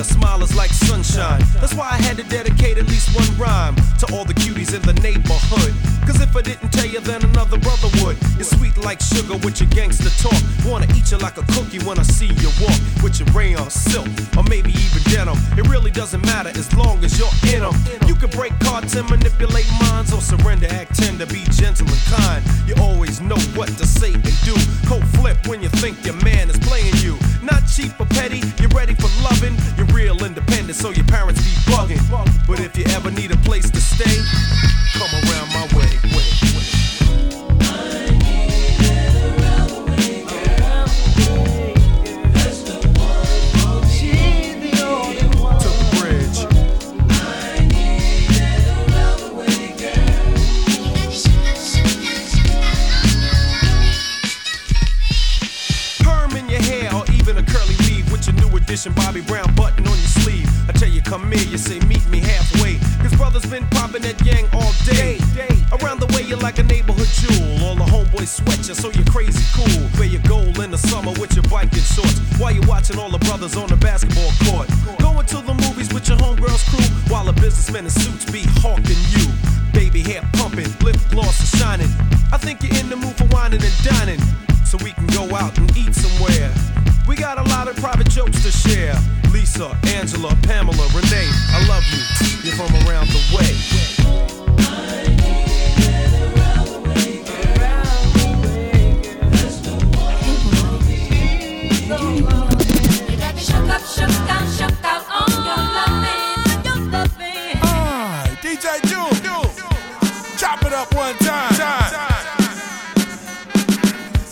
[0.00, 1.42] Her smile is like sunshine.
[1.60, 4.80] That's why I had to dedicate at least one rhyme to all the cuties in
[4.80, 5.74] the neighborhood.
[6.08, 8.16] Cause if I didn't tell you, then another brother would.
[8.40, 10.40] You're sweet like sugar with your gangster talk.
[10.64, 14.08] Wanna eat you like a cookie when I see you walk with your rayon silk
[14.38, 15.36] or maybe even denim.
[15.60, 17.76] It really doesn't matter as long as you're in them.
[18.08, 22.42] You can break cards and manipulate minds or surrender, act tender, be gentle and kind.
[22.66, 24.56] You always know what to say and do.
[24.88, 27.20] Cold flip when you think your man is playing you.
[27.50, 29.56] Not cheap or petty, you're ready for loving.
[29.76, 32.00] You're real independent, so your parents be bugging.
[32.46, 34.16] But if you ever need a place to stay,
[34.94, 35.99] come around my way.
[58.70, 60.46] Edition Bobby Brown button on your sleeve.
[60.68, 62.78] I tell you, come here, you say, meet me halfway.
[63.02, 65.18] Cause brothers been popping that yang all day.
[65.74, 67.66] Around the way, you're like a neighborhood jewel.
[67.66, 69.90] All the homeboys sweat you, so you're crazy cool.
[69.98, 72.22] Wear your gold in the summer with your biking shorts.
[72.38, 74.70] While you're watching all the brothers on the basketball court.
[75.02, 76.86] Going to the movies with your homegirls crew.
[77.10, 79.26] While the businessmen in suits be hawking you.
[79.74, 81.90] Baby hair pumping, lip gloss is shining.
[82.30, 84.22] I think you're in the mood for whining and dining
[84.62, 86.54] so we can go out and eat somewhere.
[87.10, 88.94] We got a lot of private jokes to share.
[89.32, 91.98] Lisa, Angela, Pamela, Renee, I love you.
[92.44, 93.50] You're from around the way.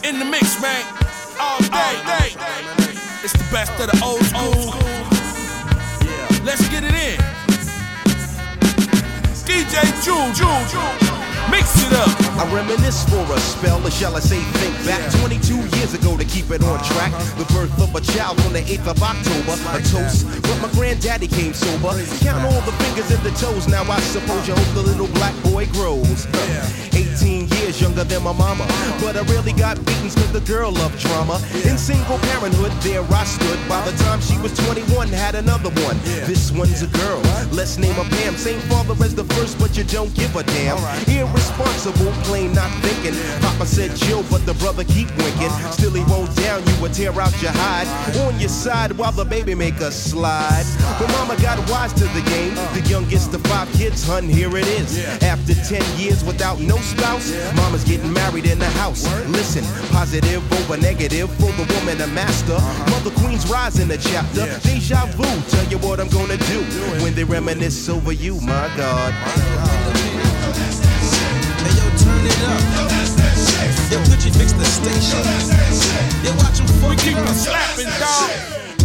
[0.05, 0.85] In the mix, man,
[1.41, 2.18] all day.
[3.51, 4.75] Best of the old school.
[6.45, 7.19] Let's get it in.
[9.49, 11.19] DJ June, June, June.
[11.51, 12.13] Mix it up.
[12.37, 16.25] I reminisce for a spell, or shall I say think back 22 years ago to
[16.25, 17.13] keep it on track.
[17.13, 17.43] Uh-huh.
[17.43, 20.27] The birth of a child on the 8th of October, a toast.
[20.43, 21.97] But my granddaddy came sober.
[22.21, 23.67] Count all the fingers and the toes.
[23.67, 26.27] Now I suppose you hope the little black boy grows.
[26.93, 26.98] 18
[27.69, 28.67] years younger than my mama.
[29.01, 31.37] But I really got beatings cause the girl loved drama.
[31.69, 33.59] In single parenthood, there I stood.
[33.69, 35.99] By the time she was 21, had another one.
[36.27, 37.21] This one's a girl.
[37.53, 38.37] Let's name her Pam.
[38.37, 40.79] Same father as the first, but you don't give a damn.
[41.09, 43.15] Irresponsible, plain not thinking.
[43.43, 45.53] Papa said chill, but the brother keep winking.
[45.73, 47.89] Still he won't down you or tear out your hide.
[48.27, 50.65] On your side while the baby make a slide.
[50.99, 52.55] But mama got wise to the game.
[52.75, 55.05] The youngest of five kids, hun, here it is.
[55.23, 59.05] After 10 years without no spouse, mama's getting married in the house.
[59.29, 62.55] Listen, positive over negative for the woman a master.
[62.55, 62.91] Uh-huh.
[62.91, 64.47] Mother Queen's rise in the chapter.
[64.67, 66.61] Deja vu, tell you what I'm gonna do
[67.03, 69.15] when they reminisce over you, my God.
[71.99, 72.63] turn it up.
[73.91, 75.23] Yo, could you fix the station?
[76.25, 77.31] Yo, watch 'em fuck keep it up.
[77.31, 78.78] it slapping, dog.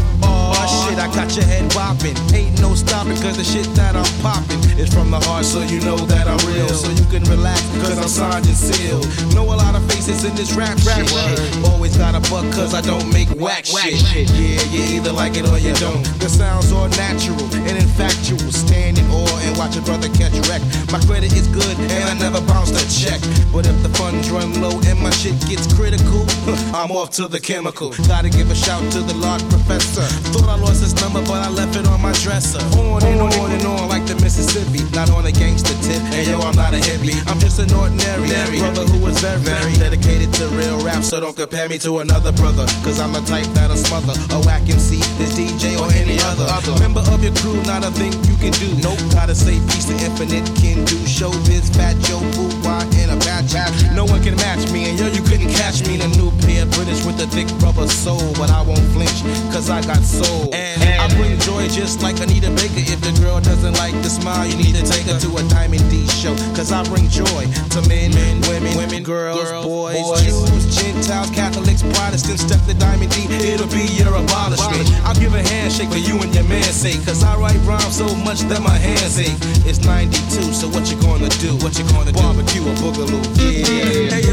[0.93, 2.13] Shit, I got your head bopping.
[2.35, 5.81] Ain't no stopping, cause the shit that I'm popping is from the heart, so you
[5.81, 6.69] know that I'm real.
[6.69, 9.09] So you can relax, cause I'm signed and sealed.
[9.33, 11.65] Know a lot of faces in this rap rap shit.
[11.65, 14.29] Always got a buck, cause I don't make whack shit.
[14.37, 16.05] Yeah, you either like it or you don't.
[16.21, 18.53] The sounds all natural and infactual.
[18.53, 20.61] Stand in awe and watch a brother catch wreck.
[20.93, 23.17] My credit is good and I never bounce a check.
[23.49, 26.21] But if the funds run low and my shit gets critical,
[26.77, 27.97] I'm off to the chemical.
[28.05, 30.05] Gotta give a shout to the Lord Professor.
[30.29, 32.59] Thought I lost his number, but I left it on my dresser.
[32.75, 34.83] On and on and on like the Mississippi.
[34.91, 36.03] Not on a gangster tip.
[36.11, 37.15] And yo, I'm not a hippie.
[37.31, 38.27] I'm just an ordinary
[38.59, 41.03] brother who was very, very dedicated to real rap.
[41.03, 42.67] So don't compare me to another brother.
[42.83, 46.45] Cause I'm the type that'll smother a whack MC, this DJ, or any other.
[46.79, 48.67] Member of your crew, not a thing you can do.
[48.83, 50.99] Nope, gotta say peace to infinite can do.
[51.07, 53.71] Showbiz, fat Joe, boo, why in a bad chat.
[53.95, 56.65] No one can match me, and yo, you couldn't catch me in a new pair.
[56.75, 59.23] British with a thick rubber soul, but I won't flinch,
[59.53, 60.53] cause I got soul.
[60.53, 62.81] And I bring joy just like Anita Baker.
[62.81, 65.85] If the girl doesn't like the smile, you need to take her to a Diamond
[65.89, 66.35] D show.
[66.55, 67.45] Cause I bring joy
[67.75, 72.43] to men, men women, women, girls, boys, Jews, Gentiles, Catholics, Protestants.
[72.43, 74.89] Step the Diamond D, it'll be your abolishment.
[75.05, 77.03] I'll give a handshake for you and your man's sake.
[77.05, 79.37] Cause I write rhymes so much that my hands ache.
[79.69, 81.55] It's 92, so what you gonna do?
[81.61, 82.19] What you gonna do?
[82.19, 83.21] Barbecue or boogaloo?
[83.37, 84.09] Yeah.
[84.09, 84.32] Hey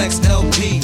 [0.00, 0.80] next LP.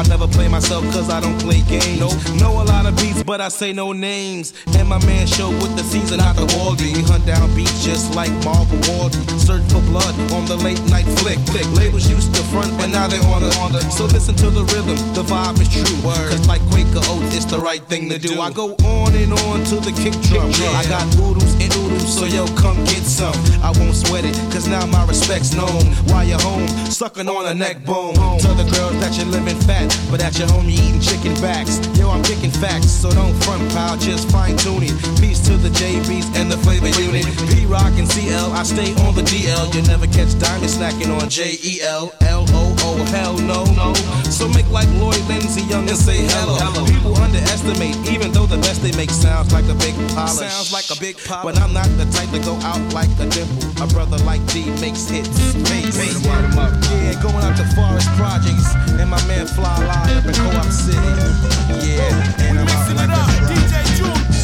[0.00, 2.00] I never play myself cause I don't play games.
[2.00, 2.16] Nope.
[2.40, 4.54] Know a lot of beats, but I say no names.
[4.78, 6.96] And my man show with the season, not the Waldy.
[6.96, 9.20] We hunt down beats just like Marvel Waldy.
[9.36, 11.36] Search for blood on the late night flick.
[11.52, 11.68] flick.
[11.76, 13.80] Labels used to front, but now they on the, on the.
[13.92, 15.84] So listen to the rhythm, the vibe is true.
[16.00, 18.40] Cause like Quaker Oats, it's the right thing to do.
[18.40, 20.48] I go on and on to the kick drum.
[20.80, 23.36] I got oodles and oodles, so yo, come get some.
[23.60, 25.84] I won't sweat it, cause now my respect's known.
[26.08, 28.14] While you're home, sucking on a neck bone.
[28.40, 31.78] Tell the girls that you're living fat, but at your home you eating chicken backs.
[31.98, 34.96] Yo, I'm kicking facts, so don't front pile, just fine tune it.
[35.20, 37.26] Peace to the JBs and the flavor unit.
[37.48, 39.74] Pete Rock and CL, I stay on the DL.
[39.74, 42.96] You never catch diamond snacking on J E L L O O.
[43.10, 43.94] Hell no, no.
[44.30, 46.58] So make like Lloyd Lindsay Young and say hello.
[46.86, 50.50] People underestimate, even though the best they make sounds like a big polish.
[50.50, 51.44] Sounds like a big polish.
[51.44, 53.68] But I'm not the type to go out like a dimple.
[53.82, 55.28] A brother like D makes hits.
[55.68, 55.96] Bass.
[56.24, 58.72] Yeah, going out to Forest Projects.
[59.00, 60.98] And my man Fly Lie up in Co-op City.
[61.84, 64.39] Yeah, and I'm out like a DJ When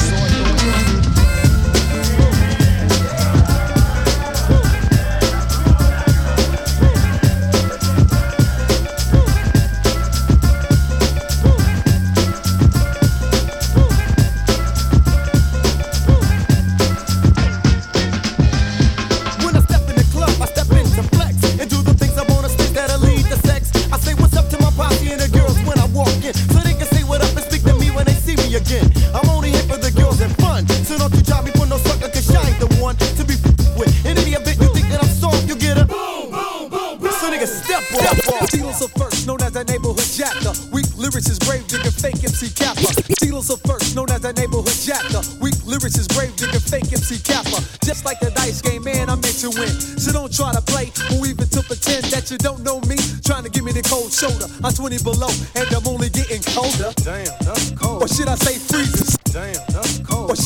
[31.26, 33.34] so don't you drop me for no sucker, cause I ain't the one to be
[33.34, 34.06] f- with.
[34.06, 37.12] In any event you think that I'm soft, you get a boom, boom, boom, boom.
[37.12, 38.16] So nigga step off.
[38.50, 40.52] Steelers are first, known as a neighborhood jacker.
[40.72, 42.86] Weak lyrics is grave digger, fake MC Kappa.
[43.18, 45.22] Steelers are first, known as a neighborhood jacker.
[45.40, 47.58] Weak lyrics is grave digger, fake MC Kappa.
[47.84, 49.68] Just like the dice game, man, I'm meant to win.
[49.98, 52.96] So don't try to play or even to pretend that you don't know me.
[53.24, 54.46] Trying to give me the cold shoulder.
[54.62, 56.94] I'm 20 below and I'm only getting colder.
[57.02, 58.02] Damn, that's cold.
[58.02, 59.16] Or should I say freezes?
[59.34, 59.65] Damn, that's cold.
[59.65, 59.65] Or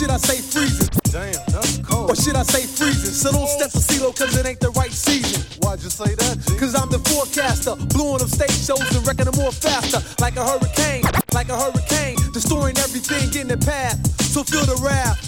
[0.01, 0.89] should I say freezes?
[1.13, 2.09] Damn, that's cold.
[2.09, 3.13] Or should I say freezing?
[3.13, 5.45] So don't step to CeeLo cause it ain't the right season.
[5.61, 6.57] Why'd you say that, G?
[6.57, 7.77] Cause I'm the forecaster.
[7.93, 10.01] Blowing up stage shows and wrecking them more faster.
[10.17, 11.05] Like a hurricane,
[11.37, 12.17] like a hurricane.
[12.33, 14.01] Destroying everything in the path.
[14.25, 15.21] So feel the wrath.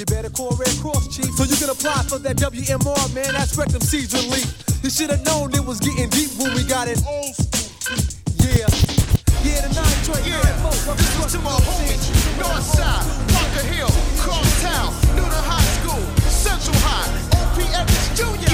[0.00, 3.36] You better call Red Cross, Chief, so you can apply for that WMR, man.
[3.36, 4.48] That's Rectum Seeds Relief.
[4.80, 6.96] You should have known it was getting deep when we got it.
[7.04, 7.68] Old school.
[8.40, 8.64] Yeah.
[9.44, 10.24] Yeah, the nine joint.
[10.24, 10.40] Yeah.
[10.96, 12.26] This is to my homies.
[12.40, 13.15] Northside,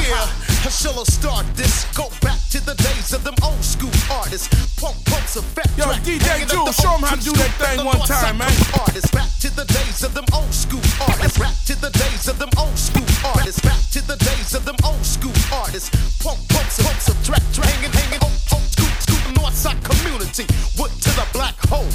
[0.02, 0.26] yeah.
[0.26, 0.70] High.
[0.70, 1.84] Shall I start this?
[1.94, 4.48] Go back to the days of them old school artists.
[4.80, 5.68] Pump pumps effect.
[5.76, 8.52] Yo, DJ Jules, show 'em how to do that thing one time, man.
[8.78, 11.38] Artists back to the days of them old school artists.
[11.38, 13.60] Back to the days of them old school artists.
[13.60, 15.90] Back to the days of them old school artists.
[16.22, 20.46] Pump pumps pumps of track, track, hanging, hanging, old, old school, school, Northside community.
[20.78, 21.90] Wood to the black hole.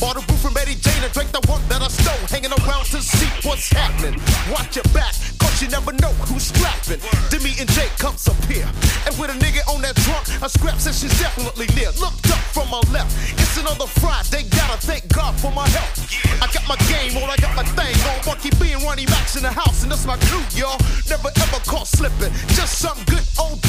[0.00, 1.33] Bought a roof from Eddie Jane and drank
[3.44, 4.18] what's happening.
[4.50, 7.00] Watch your back, cause you never know who's strapping.
[7.30, 8.66] Demi and Jake comes up here.
[9.06, 11.92] And with a nigga on that trunk, a scrap says she's definitely near.
[12.00, 13.12] Looked up from my left.
[13.38, 16.00] It's another Friday, gotta thank God for my health.
[16.40, 18.18] I got my game on, I got my thing on.
[18.26, 20.80] Monkey B and Ronnie Max in the house, and that's my crew, y'all.
[21.08, 22.32] Never ever caught slipping.
[22.56, 23.60] Just some good old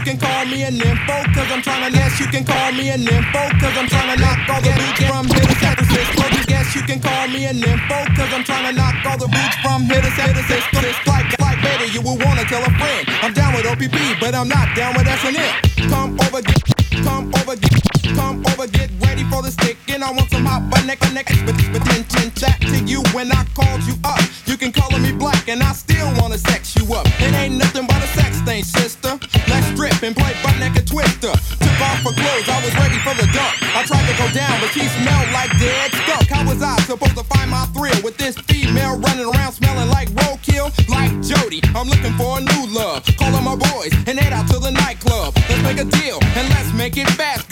[0.00, 2.88] you can call me an info, cause I'm trying to guess you can call me
[2.88, 6.22] an info, cause I'm trying to knock all the boots from here to San Francisco.
[6.46, 9.56] Guess you can call me an info, cause I'm trying to knock all the boots
[9.60, 10.80] from here to San Francisco.
[10.80, 13.08] It's like, like better, you will wanna tell a friend.
[13.20, 15.90] I'm down with OPP, but I'm not down with S&M.
[15.90, 16.40] Come over,
[17.04, 20.84] come over, come over, get ready for the stick, and I want some hot butt
[20.86, 24.20] neck, neck, but, then, then back to you when I called you up.
[24.46, 27.06] You can color me black, and I still wanna sex you up.
[27.20, 29.18] It ain't nothing but a sex thing, sister.
[29.48, 31.32] Let's strip and play butt naked twister.
[31.32, 33.52] Took off her clothes, I was ready for the dump.
[33.76, 36.28] I tried to go down, but she smelled like dead skunk.
[36.28, 40.08] How was I supposed to find my thrill with this female running around smelling like
[40.10, 40.72] roadkill?
[40.88, 43.04] Like Jody, I'm looking for a new love.
[43.18, 45.34] Calling my boys and head out to the nightclub.
[45.48, 47.48] Let's make a deal and let's make it fast,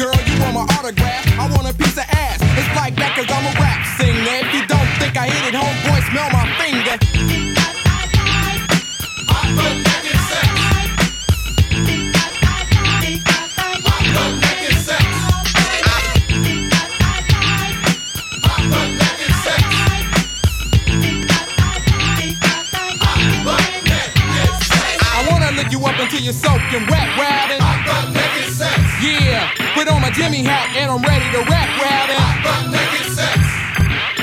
[0.58, 1.38] my autograph?
[1.38, 2.42] I want a piece of ass.
[2.58, 4.42] It's like that cause I'm a rap singer.
[4.42, 6.98] If you don't think I hit it, homeboy, smell my finger.
[25.10, 27.60] I wanna lick you up until you're soaking wet, rabbit.
[29.00, 32.18] Yeah, put on my Jimmy hat and I'm ready to rap, rabbit.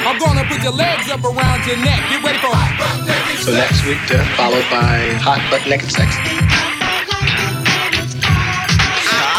[0.06, 2.00] I'm gonna put your legs up around your neck.
[2.10, 2.78] Get ready for hot
[3.42, 6.14] So next week, uh, followed by hot butt naked sex.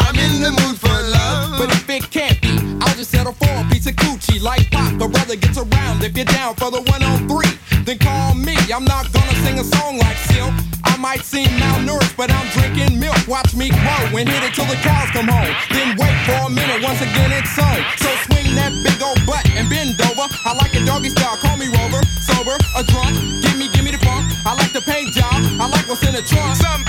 [0.03, 1.57] I'm in the mood for love.
[1.57, 4.93] But if it can't be, I'll just settle for a piece of coochie like Pop.
[5.01, 7.57] A brother gets around if you're down for the one on three.
[7.85, 8.55] then call me.
[8.73, 10.76] I'm not gonna sing a song like Silk.
[11.07, 13.15] Might seem malnourished, but I'm drinking milk.
[13.29, 15.55] Watch me grow and hit it till the cows come home.
[15.71, 17.79] Then wait for a minute, once again it's on.
[17.95, 20.27] So swing that big old butt and bend over.
[20.43, 22.03] I like a doggy style, call me Rover.
[22.27, 24.27] Sober, a drunk, give me, give me the funk.
[24.45, 26.59] I like the paint job, I like what's in the trunk.
[26.59, 26.86] Ho!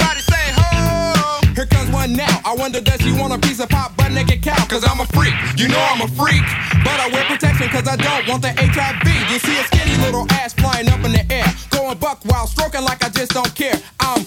[2.09, 2.41] Now.
[2.45, 4.57] I wonder does she want a piece of pop butt naked cow?
[4.67, 6.41] Cause I'm a freak, you know I'm a freak.
[6.81, 9.05] But I wear protection cause I don't want the HIV.
[9.29, 11.45] You see a skinny little ass flying up in the air.
[11.69, 13.77] Going buck while stroking like I just don't care.
[14.01, 14.25] I'm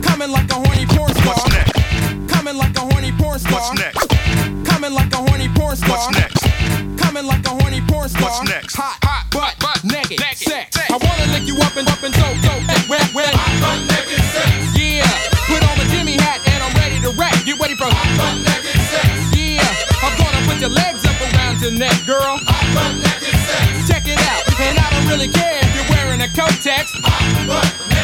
[0.00, 1.36] coming like a horny porn star.
[1.36, 1.76] What's next?
[2.32, 3.60] Coming like a horny porn star.
[3.60, 4.08] What's next?
[4.64, 5.90] Coming like a horny porn star.
[5.90, 6.40] What's next?
[6.96, 8.24] Coming like a horny porn star.
[8.24, 8.72] What's next?
[8.76, 10.80] Hot, hot, butt, butt, naked, naked sex.
[10.80, 12.77] I wanna lick you up and up and so, so, wet,
[21.70, 22.38] your neck, girl.
[22.48, 23.88] Hot, butt, naked, sex.
[23.88, 26.94] Check it out, and I don't really care if you're wearing a coat text.
[27.04, 27.97] Hot, butt, naked,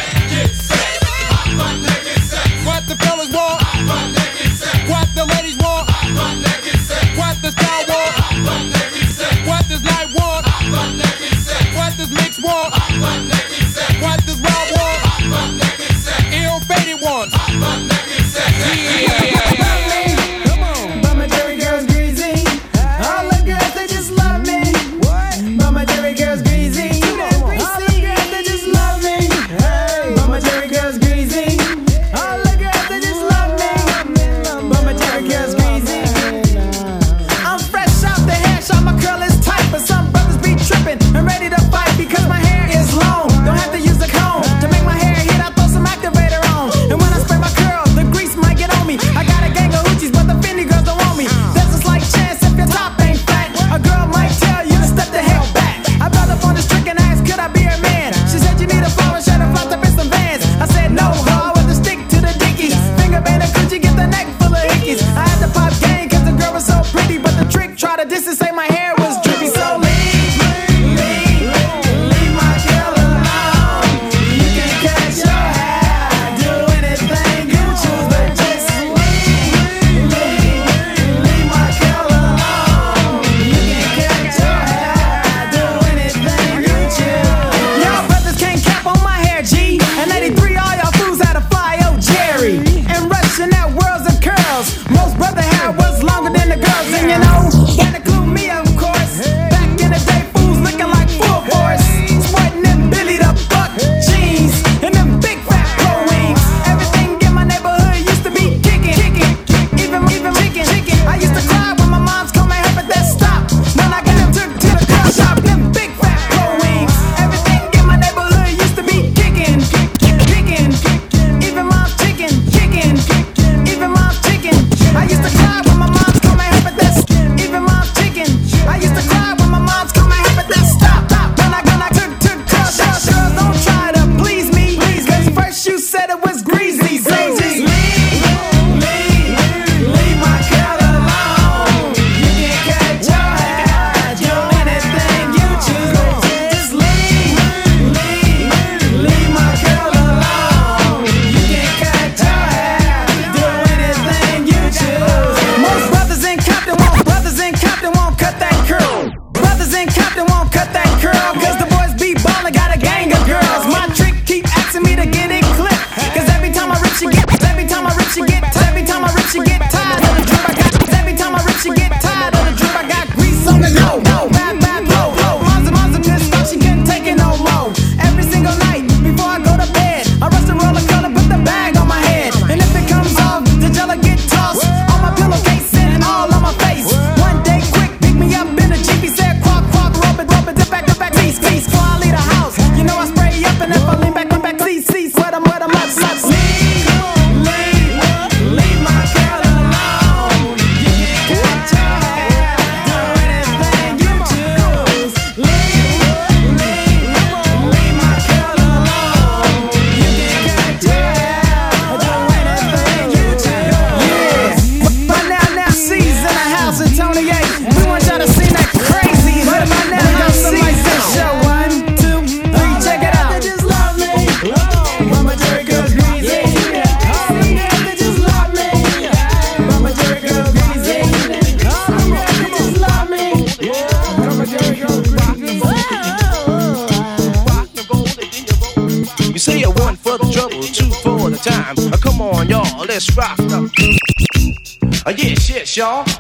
[245.77, 246.14] y'all.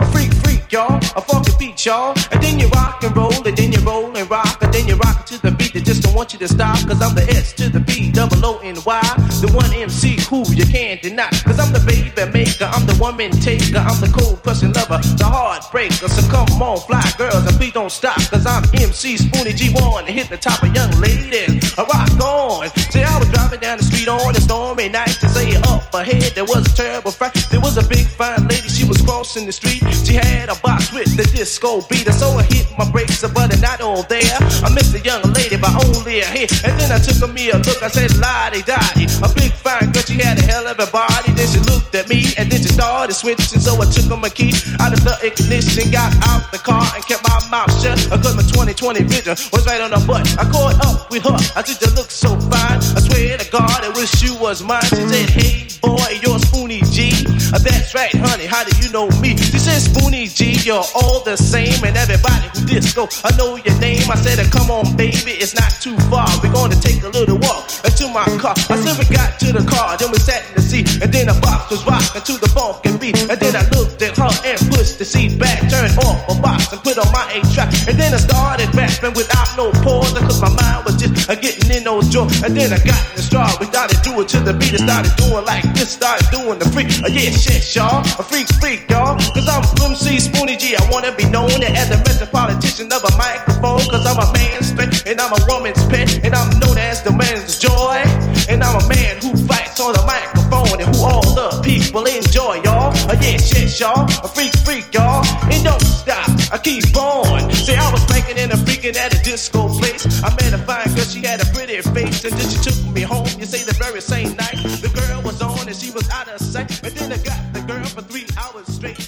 [15.55, 16.09] Heartbreaker.
[16.09, 20.12] So come on, fly girls, and please don't stop, cause I'm MC Spoonie G1 to
[20.12, 21.78] hit the top of young ladies.
[21.78, 22.70] I rock on.
[22.90, 26.34] See, I was driving down the street on a stormy night to say up ahead
[26.34, 27.34] there was a terrible fight.
[27.50, 29.82] There was a big fine lady, she was crossing the street.
[30.07, 33.80] She had a box with the disco beat, so I hit my brakes, but not
[33.80, 34.38] all there.
[34.64, 37.50] I missed the young lady by only a hit, and then I took a me
[37.50, 37.82] a look.
[37.82, 41.32] I said, Lottie Dottie, a big fine girl, she had a hell of a body.
[41.32, 44.52] Then she looked at me, and then she started switching, so I took my key
[44.80, 45.14] out of the
[45.45, 47.99] ignition, got out the car, and kept my mouth shut.
[48.12, 50.26] I cause my 2020 vision was right on her butt.
[50.38, 52.78] I caught up with her, I said, You look so fine.
[52.97, 54.82] I swear to God, I wish you was mine.
[54.84, 57.12] She said, Hey boy, you're Spoonie G.
[57.53, 59.36] Uh, that's right, honey, how do you know me?
[59.36, 63.78] She said, Spoonie G, you're all the same, and everybody who disco, I know your
[63.78, 64.11] name.
[64.11, 66.26] I said, Come on, baby, it's not too far.
[66.42, 68.55] We're gonna take a little walk to my car.
[68.70, 71.26] I said, We got to the car, then we sat in the seat, and then
[71.30, 73.18] the box was rocking to the funk and beat.
[73.30, 76.72] And then I looked at her and pushed the seat back, turned off a box
[76.72, 77.70] and put on my eight track.
[77.86, 81.70] And then I started rapping without no pause, cause my mind was just uh, getting
[81.70, 82.42] in those joints.
[82.42, 85.14] And then I got in the straw, we started doing to the beat, and started
[85.16, 86.88] doing like this, started doing the freak.
[87.05, 89.16] Uh, yeah, shit, y'all, a freak, freak, y'all.
[89.35, 93.80] Cause I'm MC Spoonie G, I wanna be known as a metropolitan of a microphone,
[93.91, 97.12] cause I'm a man's pet, and I'm a woman's pet, and I'm known as the
[97.12, 98.03] man's joy.
[98.49, 102.57] And I'm a man who fights on the microphone and who all the people enjoy,
[102.64, 102.89] y'all.
[103.05, 105.20] Uh, yeah, shit, y'all, a freak, freak, y'all.
[105.53, 107.53] And don't stop, I keep on.
[107.53, 110.07] Say I was making and a freaking at a disco place.
[110.24, 113.03] I met a fine girl, she had a pretty face, and then she took me
[113.03, 113.28] home.
[113.39, 116.41] You say the very same night, the girl was on and she was out of
[116.41, 116.82] sight.
[116.82, 119.05] And then I got the girl for three hours straight.